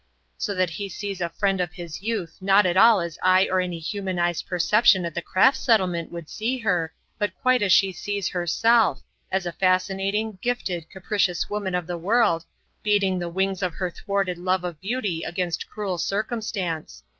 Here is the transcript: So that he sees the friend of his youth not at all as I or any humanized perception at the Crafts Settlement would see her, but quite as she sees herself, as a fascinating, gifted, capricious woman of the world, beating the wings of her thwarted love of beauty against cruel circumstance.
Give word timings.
So 0.35 0.55
that 0.55 0.71
he 0.71 0.89
sees 0.89 1.19
the 1.19 1.29
friend 1.29 1.61
of 1.61 1.73
his 1.73 2.01
youth 2.01 2.37
not 2.41 2.65
at 2.65 2.75
all 2.75 3.01
as 3.01 3.19
I 3.21 3.47
or 3.49 3.61
any 3.61 3.77
humanized 3.77 4.47
perception 4.47 5.05
at 5.05 5.13
the 5.13 5.21
Crafts 5.21 5.59
Settlement 5.59 6.11
would 6.11 6.27
see 6.27 6.57
her, 6.57 6.91
but 7.19 7.35
quite 7.39 7.61
as 7.61 7.71
she 7.71 7.91
sees 7.91 8.27
herself, 8.29 9.03
as 9.31 9.45
a 9.45 9.51
fascinating, 9.51 10.39
gifted, 10.41 10.89
capricious 10.89 11.51
woman 11.51 11.75
of 11.75 11.85
the 11.85 11.99
world, 11.99 12.45
beating 12.81 13.19
the 13.19 13.29
wings 13.29 13.61
of 13.61 13.75
her 13.75 13.91
thwarted 13.91 14.39
love 14.39 14.63
of 14.63 14.81
beauty 14.81 15.21
against 15.21 15.69
cruel 15.69 15.99
circumstance. 15.99 17.03